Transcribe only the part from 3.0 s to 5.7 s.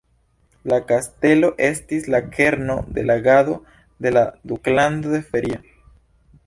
la agado de la Duklando de Feria.